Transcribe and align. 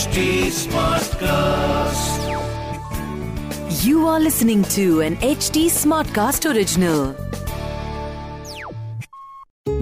HD 0.00 0.20
Smartcast. 0.48 2.20
You 3.84 4.06
are 4.06 4.20
listening 4.20 4.62
to 4.74 5.00
an 5.00 5.16
HD 5.30 5.64
Smartcast 5.70 6.46
original. 6.50 7.00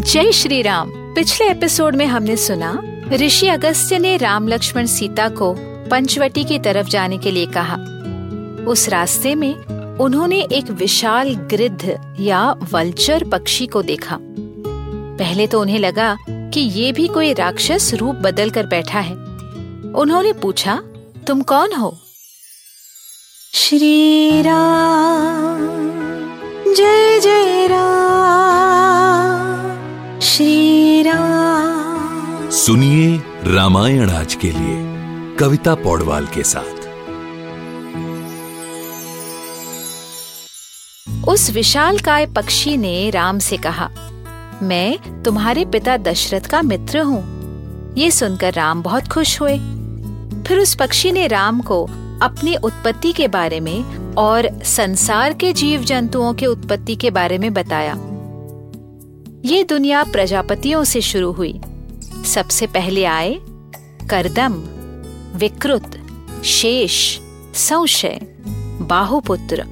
जय 0.03 0.33
श्री 0.33 0.61
राम 0.63 0.91
पिछले 1.15 1.49
episode 1.51 1.97
में 1.97 2.05
हमने 2.07 2.37
सुना 2.37 2.73
ऋषि 3.13 3.49
अगस्त्य 3.49 3.99
ने 3.99 4.17
राम 4.17 4.49
लक्ष्मण 4.49 4.87
सीता 4.87 5.29
को 5.29 5.53
पंचवटी 5.91 6.45
की 6.45 6.59
तरफ़ 6.59 6.89
जाने 6.89 7.19
के 7.19 7.31
लिए 7.31 7.47
कहा 7.57 7.77
उस 8.71 8.89
रास्ते 8.89 9.35
में 9.35 9.55
उन्होंने 10.01 10.41
एक 10.53 10.71
विशाल 10.81 11.35
गिद्ध 11.53 11.99
या 12.21 12.43
वल्चर 12.73 13.29
पक्षी 13.29 13.67
को 13.67 13.83
देखा 13.85 14.19
पहले 14.21 15.47
तो 15.47 15.61
उन्हें 15.61 15.79
लगा 15.79 16.17
कि 16.29 16.61
ये 16.61 16.93
भी 16.93 17.09
कोई 17.09 17.33
राक्षस 17.35 17.95
रूप 17.95 18.17
बदल 18.17 18.51
कर 18.51 18.67
बैठा 18.67 19.01
है 19.01 19.28
उन्होंने 19.97 20.33
पूछा 20.33 20.77
तुम 21.27 21.43
कौन 21.43 21.73
हो? 21.73 21.99
श्री 23.55 24.43
राम 24.43 25.59
जय 26.75 27.21
जय 27.21 27.67
राम 27.67 29.41
श्री 30.21 31.03
राम। 31.03 32.51
सुनिए 32.51 33.23
रामायण 33.45 34.11
आज 34.11 34.35
के 34.35 34.51
लिए 34.51 35.37
कविता 35.37 35.75
पौडवाल 35.75 36.27
के 36.27 36.43
साथ। 36.43 36.77
उस 41.29 41.51
विशाल 41.51 41.99
काय 41.99 42.27
पक्षी 42.27 42.77
ने 42.77 43.11
राम 43.11 43.39
से 43.39 43.57
कहा 43.57 43.91
मैं 44.63 45.23
तुम्हारे 45.23 45.65
पिता 45.65 45.97
दशरथ 45.97 46.41
का 46.41 46.63
मित्र 46.63 46.99
हूँ। 46.99 47.38
ये 47.99 48.11
सुनकर 48.11 48.53
राम 48.53 48.83
बहुत 48.83 49.09
खुश 49.09 49.41
हुए। 49.41 49.59
फिर 50.43 50.59
उस 50.59 50.75
पक्षी 50.75 51.13
ने 51.13 51.27
राम 51.27 51.61
को 51.61 51.85
अपनी 52.23 52.57
उत्पत्ति 52.57 53.13
के 53.13 53.29
बारे 53.29 53.61
में 53.61 54.15
और 54.15 54.65
संसार 54.65 55.33
के 55.33 55.53
जीव 55.53 55.83
जंतुओं 55.83 56.35
के 56.35 56.47
उत्पत्ति 56.47 56.97
के 56.97 57.11
बारे 57.11 57.39
में 57.39 57.55
बताया। 57.55 57.93
ये 59.45 59.65
दुनिया 59.65 60.05
प्रजापतियों 60.05 60.85
से 60.85 61.01
शुरू 61.01 61.33
हुई। 61.33 61.61
सबसे 62.27 62.67
पहले 62.67 63.05
आए 63.05 63.41
करदम, 64.11 64.53
विकृत, 65.39 66.07
शेष, 66.45 67.19
संशय, 67.55 68.21
बाहुपुत्र, 68.81 69.65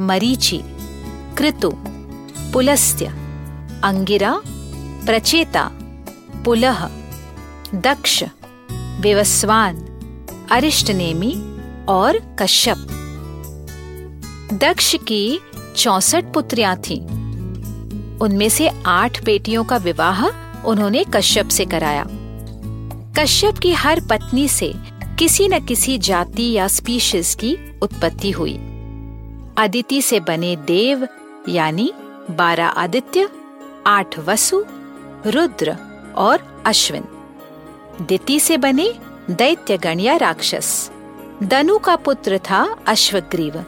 मरीचि, 0.00 0.60
कृतु, 1.38 1.72
पुलस्त्य, 2.52 3.06
अंगिरा, 3.84 4.40
प्रचेता, 5.06 5.70
पुलह 6.44 6.90
दक्ष, 7.74 8.24
विवस्वान, 9.00 9.76
अरिष्टनेमी 10.50 11.56
और 11.88 12.36
कश्यप। 12.40 12.76
दक्ष 14.52 14.96
की 14.96 15.40
चौसठ 15.76 16.24
पुत्रियाँ 16.24 16.76
थीं। 16.76 17.02
उनमें 18.18 18.48
से 18.48 18.70
आठ 18.86 19.24
बेटियों 19.24 19.64
का 19.64 19.76
विवाह 19.76 20.26
उन्होंने 20.64 21.04
कश्यप 21.14 21.48
से 21.48 21.64
कराया। 21.64 22.06
कश्यप 23.18 23.58
की 23.58 23.72
हर 23.72 24.00
पत्नी 24.10 24.48
से 24.48 24.74
किसी 25.18 25.48
न 25.48 25.66
किसी 25.66 25.98
जाति 25.98 26.52
या 26.52 26.68
स्पीशीज 26.68 27.34
की 27.34 27.78
उत्पत्ति 27.82 28.30
हुई। 28.30 28.54
अदिति 29.58 30.02
से 30.02 30.20
बने 30.20 30.56
देव, 30.56 31.08
यानी 31.48 31.92
बारह 32.30 32.66
आदित्य, 32.66 33.28
आठ 33.86 34.18
वसु, 34.18 34.64
रुद्र 35.26 35.76
और 36.16 36.62
अश्विन। 36.66 37.04
दिति 38.02 38.40
से 38.40 38.56
बने 38.56 38.94
दैत्यगण 39.30 40.00
या 40.00 40.16
राक्षस। 40.16 40.90
दनु 41.42 41.78
का 41.78 41.96
पुत्र 41.96 42.38
था 42.38 42.76
अश्वग्रीव। 42.86 43.64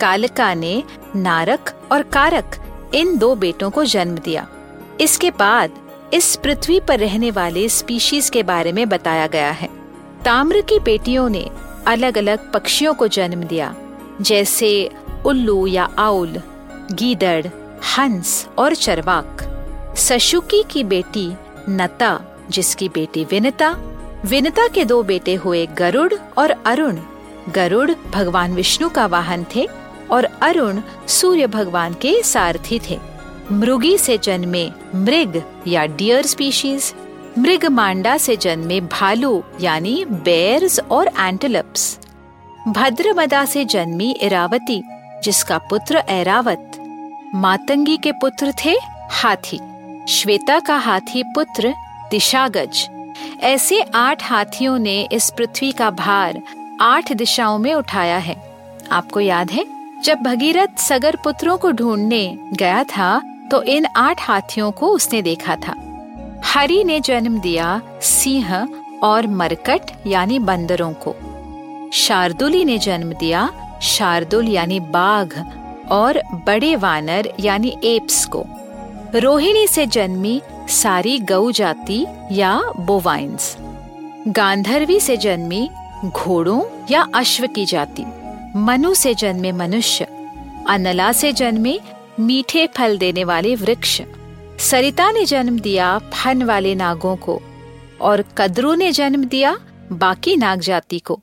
कालका 0.00 0.54
ने 0.54 0.82
नारक 1.16 1.70
और 1.92 2.02
कारक 2.02 2.56
इन 2.94 3.18
दो 3.18 3.34
बेटों 3.34 3.70
को 3.70 3.84
जन्म 3.84 4.14
दिया। 4.14 4.46
इसके 5.00 5.30
बाद 5.30 5.70
इस 6.14 6.36
पृथ्वी 6.36 6.80
पर 6.80 6.98
रहने 6.98 7.30
वाले 7.30 7.68
स्पीशीज 7.68 8.30
के 8.30 8.42
बारे 8.42 8.72
में 8.72 8.88
बताया 8.88 9.26
गया 9.26 9.50
है। 9.50 9.68
ताम्र 10.24 10.60
की 10.60 10.78
बेटियों 10.78 11.28
ने 11.28 11.50
अलग 11.86 12.18
अलग 12.18 12.52
पक्षियों 12.52 12.94
को 12.94 13.08
जन्म 13.08 13.44
दिया, 13.44 13.74
जैसे 14.20 14.90
उल्लू 15.26 15.66
या 15.66 15.88
आउल, 15.98 16.40
गीदड़, 16.92 17.46
हंस 17.98 18.48
और 18.58 18.74
चरवाक। 18.74 19.46
सशुकी 19.96 20.62
की 20.70 20.84
बेटी 20.84 21.32
नता 21.68 22.29
जिसकी 22.50 22.88
बेटी 22.88 23.24
विनता 23.24 23.70
विनता 24.24 24.66
के 24.68 24.84
दो 24.84 25.02
बेटे 25.02 25.34
हुए 25.34 25.66
गरुड़ 25.66 26.12
और 26.38 26.50
अरुण। 26.66 26.96
गरुड़ 27.54 27.90
भगवान 28.10 28.54
विष्णु 28.54 28.88
का 28.88 29.06
वाहन 29.06 29.46
थे 29.56 29.68
और 30.10 30.24
अरुण 30.42 30.80
सूर्य 31.08 31.46
भगवान 31.46 31.94
के 31.94 32.22
सारथी 32.22 32.80
थे। 32.90 32.98
मृगी 33.52 33.96
से 33.98 34.18
जन्मे 34.18 34.70
मृग 34.94 35.42
या 35.66 35.86
डियर 35.86 36.26
स्पीशीज, 36.26 36.92
मृग 37.38 37.64
मांडा 37.66 38.16
से 38.18 38.36
जन्मे 38.36 38.80
भालू 38.80 39.42
यानी 39.60 40.04
बेर्स 40.04 40.80
और 40.80 41.10
एंटेलप्स 41.18 41.98
भद्रमदा 42.68 43.44
से 43.44 43.64
जन्मी 43.64 44.14
इरावती, 44.22 44.82
जिसका 45.24 45.58
पुत्र 45.58 45.96
ऐरावत। 46.08 46.72
मातंगी 47.34 47.96
के 47.96 48.12
पुत्र 48.12 48.52
थे 48.64 48.76
हाथी। 49.10 49.60
श्वेता 50.08 50.58
का 50.60 50.76
हाथी 50.76 51.22
पुत्र 51.22 51.72
दिशागज। 52.10 52.88
ऐसे 53.42 53.80
आठ 53.94 54.24
हाथियों 54.24 54.78
ने 54.78 55.00
इस 55.12 55.30
पृथ्वी 55.30 55.70
का 55.72 55.90
भार 55.90 56.40
आठ 56.80 57.12
दिशाओं 57.12 57.58
में 57.58 57.72
उठाया 57.74 58.18
है। 58.18 58.36
आपको 58.92 59.20
याद 59.20 59.50
है, 59.50 59.64
जब 60.04 60.18
भगीरथ 60.18 60.78
सगर 60.78 61.16
पुत्रों 61.16 61.56
को 61.58 61.70
ढूँढने 61.70 62.38
गया 62.52 62.82
था 62.86 63.20
तो 63.50 63.62
इन 63.62 63.86
आठ 63.96 64.20
हाथियों 64.22 64.70
को 64.70 64.88
उसने 64.88 65.22
देखा 65.22 65.56
था। 65.56 65.74
हरि 66.44 66.82
ने 66.84 67.00
जन्म 67.00 67.38
दिया 67.40 67.80
सिंह 68.02 68.68
और 69.02 69.26
मरकट, 69.26 69.80
यानी 70.06 70.38
बंदरों 70.38 70.92
को। 70.98 71.14
शार्दुली 71.92 72.64
ने 72.64 72.78
जन्म 72.78 73.12
दिया 73.12 73.48
शार्दुल, 73.82 74.48
यानी 74.48 74.80
बाघ, 74.80 75.32
और 75.90 76.20
बड़े 76.46 76.74
वानर, 76.76 77.28
यानी 77.40 77.76
एप्स 77.84 78.24
को। 78.26 78.44
रोहिणी 79.14 79.66
से 79.66 79.86
जन्मी 79.86 80.40
सारी 80.70 81.18
गौ 81.18 81.50
जाति 81.50 82.04
या 82.32 82.60
बोवाइंस 82.78 83.56
गांधर्वी 84.28 84.98
से 85.00 85.16
जन्मी 85.16 85.68
घोड़ों 86.04 86.62
या 86.90 87.06
अश्व 87.14 87.46
की 87.46 87.64
जाति। 87.66 88.04
मनु 88.56 88.94
से 88.94 89.14
जन्मे 89.14 89.52
मनुष्य। 89.52 90.06
अनला 90.68 91.10
से 91.12 91.32
जन्मे 91.32 91.78
मीठे 92.20 92.66
फल 92.66 92.96
देने 92.98 93.24
वाले 93.24 93.54
वृक्ष। 93.54 94.00
सरिता 94.60 95.10
ने 95.10 95.24
जन्म 95.24 95.58
दिया 95.58 95.98
फन 96.12 96.42
वाले 96.42 96.74
नागों 96.74 97.16
को 97.16 97.40
और 98.00 98.24
कद्रू 98.38 98.74
ने 98.74 98.92
जन्म 98.92 99.24
दिया 99.24 99.56
बाकी 99.92 100.36
नाग 100.36 100.60
जाति 100.60 100.98
को। 100.98 101.20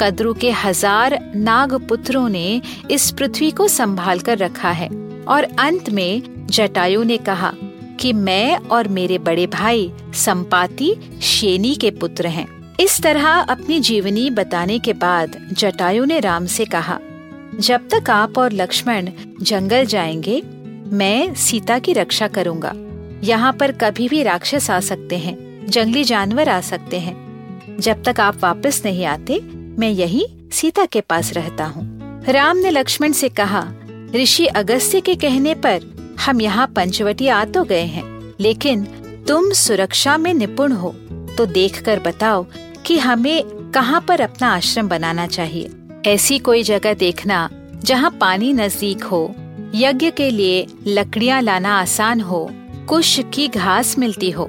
कद्रु 0.00 0.34
के 0.34 0.50
हज़ार 0.50 1.18
नाग 1.36 1.74
पुत्रों 1.88 2.28
ने 2.28 2.60
इस 2.90 3.10
पृथ्वी 3.10 3.50
को 3.50 3.68
संभाल 3.68 4.20
कर 4.20 4.38
रखा 4.38 4.70
है 4.70 4.88
और 5.28 5.44
अंत 5.58 5.90
में 5.90 6.46
जटायु 6.46 7.02
ने 7.02 7.16
कहा 7.18 7.52
कि 8.00 8.12
मैं 8.12 8.56
और 8.56 8.88
मेरे 8.88 9.18
बड़े 9.18 9.46
भाई 9.46 9.92
संपाति 10.14 10.94
शेनी 11.22 11.74
के 11.74 11.90
पुत्र 11.90 12.26
हैं। 12.26 12.76
इस 12.76 13.02
तरह 13.02 13.28
अपनी 13.28 13.80
जीवनी 13.80 14.30
बताने 14.30 14.78
के 14.78 14.92
बाद 14.92 15.48
जटायु 15.52 16.04
ने 16.04 16.20
राम 16.20 16.46
से 16.46 16.64
कहा, 16.64 16.98
जब 17.54 17.88
तक 17.94 18.10
आप 18.10 18.38
और 18.38 18.52
लक्ष्मण 18.52 19.10
जंगल 19.42 19.84
जाएँगे, 19.84 20.42
मैं 20.92 21.34
सीता 21.34 21.78
की 21.78 21.92
रक्षा 21.92 22.28
करूँगा। 22.28 22.72
यहाँ 23.24 23.52
पर 23.52 23.72
कभी 23.72 24.08
भी 24.08 24.22
राक्षस 24.22 24.70
आ 24.70 24.80
सकते 24.80 25.18
हैं, 25.18 25.66
जंगली 25.66 26.04
जानवर 26.04 26.48
आ 26.48 26.60
सकते 26.60 26.98
हैं। 26.98 27.76
जब 27.80 28.02
तक 28.02 28.20
आप 28.20 28.36
वापस 28.42 28.82
नहीं 28.84 29.04
आते, 29.04 29.40
मैं 29.78 29.90
यही 29.90 30.26
सीता 30.52 30.84
के 30.84 31.00
पास 31.00 31.32
रहता 31.32 31.64
हूँ। 31.64 32.22
राम 32.28 32.56
ने 32.56 32.70
लक्ष्मण 32.70 33.12
से 33.12 33.28
कहा, 33.28 33.72
ऋषि 34.14 34.46
अगस्त्य 34.46 35.00
के 35.00 35.14
कहने 35.14 35.54
पर 35.54 35.99
हम 36.20 36.40
यहाँ 36.40 36.66
पंचवटी 36.66 37.28
आ 37.28 37.44
तो 37.46 37.64
गए 37.64 37.84
हैं। 37.84 38.04
लेकिन 38.40 38.84
तुम 39.28 39.50
सुरक्षा 39.52 40.16
में 40.18 40.32
निपुण 40.34 40.72
हो 40.72 40.90
तो 41.36 41.46
देखकर 41.46 42.00
बताओ 42.00 42.44
कि 42.86 42.98
हमें 42.98 43.70
कहाँ 43.72 44.00
पर 44.00 44.20
अपना 44.20 44.48
आश्रम 44.48 44.88
बनाना 44.88 45.26
चाहिए। 45.26 45.70
ऐसी 46.06 46.38
कोई 46.38 46.62
जगह 46.62 46.94
देखना 46.94 47.48
जहाँ 47.84 48.10
पानी 48.10 48.52
नज़दीक 48.52 49.04
हो, 49.04 49.34
यज्ञ 49.74 50.10
के 50.10 50.30
लिए 50.30 50.66
लकड़ियाँ 50.86 51.40
लाना 51.42 51.78
आसान 51.80 52.20
हो, 52.20 52.48
कुश 52.88 53.18
की 53.34 53.46
घास 53.48 53.98
मिलती 53.98 54.30
हो। 54.30 54.48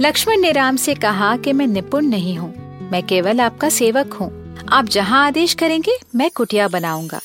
लक्ष्मण 0.00 0.40
ने 0.40 0.52
राम 0.52 0.76
से 0.76 0.94
कहा 0.94 1.36
कि 1.36 1.52
मैं 1.52 1.66
निपुण 1.66 2.06
नहीं 2.06 2.36
हूँ, 2.36 2.52
मैं 2.92 3.02
केवल 3.02 3.40
आपका 3.40 3.68
सेवक 3.68 4.12
हूँ। 4.12 4.30
आप 4.68 4.84
जहाँ 4.86 5.26
आदेश 5.26 5.54
करेंगे, 5.54 5.98
मैं 6.14 6.30
कुटिया 6.30 6.68
बनाऊँगा। 6.68 7.20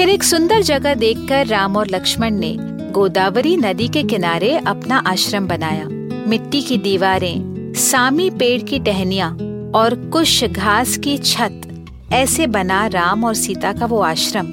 फिर 0.00 0.08
एक 0.08 0.22
सुंदर 0.22 0.62
जगह 0.62 0.94
देखकर 0.94 1.46
राम 1.46 1.76
और 1.76 1.88
लक्ष्मण 1.90 2.30
ने 2.30 2.56
गोदावरी 2.90 3.56
नदी 3.56 3.88
के 3.88 4.02
किनारे 4.02 4.56
अपना 4.56 4.98
आश्रम 4.98 5.46
बनाया। 5.46 5.88
मिट्टी 6.28 6.62
की 6.62 6.78
दीवारें, 6.78 7.74
सामी 7.74 8.30
पेड़ 8.30 8.62
की 8.62 8.78
टहनिया 8.78 9.28
और 9.74 9.94
कुश 10.12 10.44
घास 10.44 10.96
की 10.96 11.18
छत, 11.18 11.84
ऐसे 12.12 12.46
बना 12.46 12.86
राम 12.86 13.24
और 13.24 13.34
सीता 13.34 13.72
का 13.72 13.86
वो 13.86 13.98
आश्रम। 13.98 14.46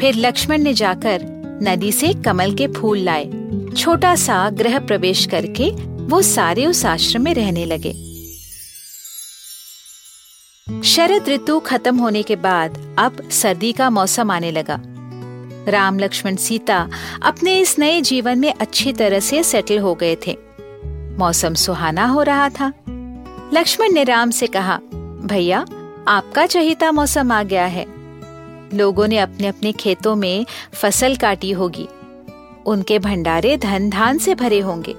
फिर 0.00 0.14
लक्ष्मण 0.14 0.62
ने 0.62 0.74
जाकर 0.74 1.20
नदी 1.62 1.92
से 1.92 2.12
कमल 2.14 2.54
के 2.54 2.66
फूल 2.66 2.98
लाए। 2.98 3.30
छोटा 3.76 4.14
सा 4.16 4.50
गृह 4.50 4.78
प्रवेश 4.78 5.26
करके 5.26 5.70
वो 6.04 6.22
सारे 6.22 6.66
उस 6.66 6.84
आश्रम 6.86 7.22
में 7.22 7.34
रहने 7.34 7.64
लगे। 7.64 7.94
शरद 10.84 11.28
ऋतु 11.28 11.58
खत्म 11.60 11.96
होने 11.96 12.22
के 12.22 12.36
बाद 12.36 12.78
अब 12.98 13.28
सर्दी 13.30 13.72
का 13.72 13.90
मौसम 13.90 14.30
आने 14.30 14.50
लगा। 14.50 14.82
राम, 15.68 15.98
लक्ष्मण, 15.98 16.36
सीता 16.36 16.88
अपने 17.22 17.60
इस 17.60 17.78
नए 17.78 18.00
जीवन 18.00 18.38
में 18.38 18.54
अच्छी 18.60 18.92
तरह 18.92 19.20
से 19.20 19.42
सेटल 19.42 19.78
हो 19.78 19.94
गए 19.94 20.16
थे। 20.26 20.38
मौसम 21.18 21.54
सुहाना 21.54 22.06
हो 22.06 22.22
रहा 22.22 22.48
था। 22.48 22.72
लक्ष्मण 23.54 23.92
ने 23.92 24.04
राम 24.04 24.30
से 24.30 24.46
कहा, 24.46 24.80
भैया, 25.24 25.66
आपका 26.08 26.46
चहिता 26.46 26.92
मौसम 26.92 27.32
आ 27.32 27.42
गया 27.42 27.66
है। 27.66 27.86
लोगों 28.74 29.08
ने 29.08 29.18
अपने 29.18 29.46
अपने 29.46 29.72
खेतों 29.72 30.16
में 30.16 30.46
फ़सल 30.72 31.16
काटी 31.16 31.50
होगी। 31.50 31.88
उनके 32.66 32.98
भंडारे 32.98 33.56
धन 33.56 33.90
धान 33.90 34.18
से 34.18 34.34
भरे 34.34 34.60
होंगे। 34.60 34.94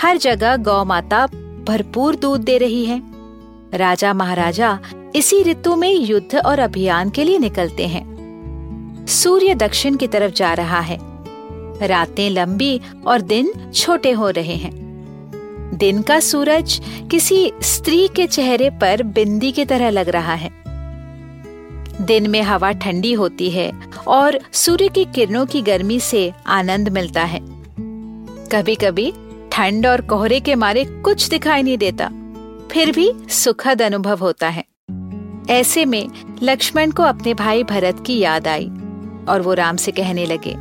हर 0.00 0.16
जगह 0.16 0.56
गौ 0.56 0.84
माता 0.84 1.26
भरपूर 1.68 2.16
दूध 2.16 2.40
दे 2.40 2.58
रही 2.58 2.86
है। 2.86 3.02
राजा 3.74 4.14
महाराजा 4.14 4.78
इसी 5.14 5.42
ऋतु 5.42 5.76
में 5.76 5.94
युद्ध 5.94 6.36
और 6.36 6.58
अभियान 6.58 7.10
के 7.10 7.24
लिए 7.24 7.38
निकलते 7.38 7.86
हैं। 7.86 8.11
सूर्य 9.12 9.54
दक्षिण 9.54 9.96
की 9.96 10.06
तरफ़ 10.06 10.32
जा 10.32 10.52
रहा 10.54 10.80
है। 10.80 10.98
रातें 11.86 12.30
लंबी 12.30 12.80
और 13.06 13.20
दिन 13.20 13.52
छोटे 13.74 14.10
हो 14.12 14.30
रहे 14.30 14.54
हैं। 14.54 14.80
दिन 15.74 16.02
का 16.02 16.18
सूरज 16.20 16.80
किसी 17.10 17.52
स्त्री 17.62 18.08
के 18.08 18.26
चेहरे 18.26 18.70
पर 18.70 19.02
बिंदी 19.02 19.52
की 19.52 19.64
तरह 19.64 19.90
लग 19.90 20.08
रहा 20.08 20.34
है। 20.34 20.50
दिन 22.00 22.30
में 22.30 22.42
हवा 22.42 22.70
ठंडी 22.72 23.12
होती 23.12 23.50
है 23.50 23.70
और 24.08 24.38
सूर्य 24.52 24.88
की 24.88 25.04
किरणों 25.04 25.46
की 25.46 25.62
गर्मी 25.62 25.98
से 26.00 26.32
आनंद 26.46 26.88
मिलता 26.88 27.24
है। 27.24 27.40
कभी 28.52 28.74
कभी 28.74 29.12
ठंड 29.52 29.86
और 29.86 30.00
कोहरे 30.00 30.40
के 30.40 30.54
मारे 30.54 30.84
कुछ 30.84 31.28
दिखाई 31.28 31.62
नहीं 31.62 31.78
देता, 31.78 32.08
फिर 32.70 32.92
भी 32.92 33.12
सुखद 33.28 33.82
अनुभव 33.82 34.18
होता 34.18 34.48
है। 34.48 34.64
ऐसे 35.50 35.84
में 35.84 36.08
लक्ष्मण 36.42 36.90
को 36.90 37.02
अपने 37.02 37.34
भाई 37.34 37.62
भरत 37.64 38.02
की 38.06 38.18
याद 38.18 38.48
आई। 38.48 38.70
और 39.28 39.42
वो 39.42 39.54
राम 39.54 39.76
से 39.76 39.92
कहने 39.92 40.26
लगे, 40.26 40.56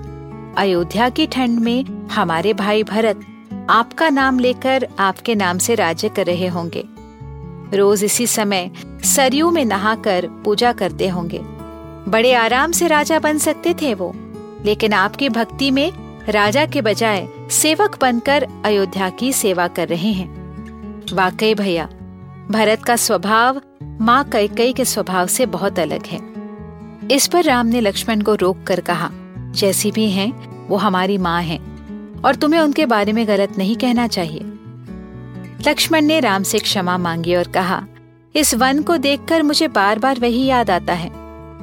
अयोध्या 0.58 1.10
की 1.10 1.28
ठंड 1.28 1.60
में 1.60 2.08
हमारे 2.08 2.54
भाई 2.54 2.84
भरत 2.84 3.22
आपका 3.70 4.10
नाम 4.10 4.40
लेकर 4.40 4.88
आपके 5.00 5.36
नाम 5.36 5.58
से 5.58 5.76
राज्य 5.76 6.10
कर 6.10 6.26
रहे 6.26 6.48
होंगे। 6.48 6.84
रोज 7.74 8.04
इसी 8.04 8.28
समय 8.28 8.72
सरयू 9.06 9.52
में 9.52 9.64
नहाकर 9.66 10.28
पूजा 10.46 10.72
करते 10.74 11.08
होंगे। 11.08 11.40
बड़े 12.08 12.34
आराम 12.34 12.72
से 12.72 12.88
राजा 12.88 13.20
बन 13.20 13.38
सकते 13.38 13.74
थे 13.74 13.94
वो, 13.94 14.12
लेकिन 14.66 14.94
आपकी 14.94 15.30
भक्ति 15.30 15.72
में 15.72 15.92
राजा 16.30 16.66
के 16.66 16.82
बजाय 16.82 17.28
सेवक 17.52 17.98
बनकर 18.02 18.48
अयोध्या 18.66 19.10
की 19.10 19.32
सेवा 19.34 19.68
कर 19.68 19.88
रहे 19.88 20.12
हैं। 20.12 20.30
वाकई 21.14 21.54
भैया, 21.54 21.86
भरत 22.52 22.84
का 22.84 22.96
स्वभाव 22.96 23.62
माँ 24.02 24.24
कैकई 24.24 24.74
के 24.74 24.86
स्वभाव 24.86 25.28
से 25.28 25.46
बहुत 25.46 25.80
अलग 25.80 26.06
है। 26.06 26.31
इस 27.12 27.28
पर 27.28 27.44
राम 27.44 27.68
ने 27.68 27.82
लक्ष्मण 27.82 28.22
को 28.22 28.36
रोक 28.36 28.64
कर 28.64 28.80
कहा, 28.80 29.10
जैसी 29.52 29.92
भी 29.92 30.10
हैं, 30.10 30.32
वो 30.68 30.76
हमारी 30.76 31.18
माँ 31.18 31.42
हैं, 31.42 31.60
और 32.22 32.36
तुम्हें 32.36 32.62
उनके 32.62 32.86
बारे 32.86 33.14
में 33.14 33.28
गलत 33.28 33.58
नहीं 33.58 33.76
कहना 33.76 34.08
चाहिए 34.08 34.42
लक्ष्मण 35.68 36.02
ने 36.02 36.20
राम 36.20 36.44
से 36.44 36.60
क्षमा 36.60 36.98
मांगी 36.98 37.36
और 37.36 37.48
कहा, 37.48 37.86
इस 38.36 38.54
वन 38.54 38.82
को 38.82 38.98
देखकर 38.98 39.44
मुझे 39.44 39.68
बार 39.68 40.00
बार 40.00 40.20
वही 40.20 40.46
याद 40.46 40.70
आता 40.70 40.94
है। 40.94 41.10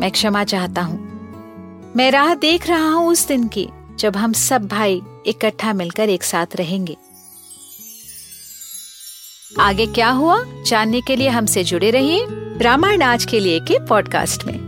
मैं 0.00 0.10
क्षमा 0.10 0.44
चाहता 0.44 0.82
हूँ। 0.82 1.08
मैं 1.96 2.10
राह 2.10 2.34
देख 2.34 2.68
रहा 2.68 2.90
हूँ 2.92 3.08
उस 3.08 3.28
दिन 3.28 3.48
की, 3.48 3.68
जब 3.98 4.16
हम 4.16 4.32
सब 4.32 4.66
भाई 4.66 5.02
इकट्ठा 5.26 5.72
मिलकर 5.72 6.08
एक 6.08 6.22
साथ 6.22 6.56
रहेंगे। 6.56 6.96
आगे 9.60 9.86
क्या 9.86 10.10
हुआ? 10.10 10.44
जानने 10.66 11.00
के 11.00 11.16
लिए 11.16 11.28
हमसे 11.28 11.64
जुड़े 11.64 11.90
रहिए 11.90 12.26
रामायण 12.62 13.02
आज 13.02 13.24
के 13.24 13.40
लिए 13.40 13.60
के 13.60 13.86
पॉडकास्ट 13.86 14.44
में। 14.44 14.67